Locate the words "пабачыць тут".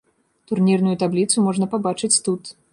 1.77-2.43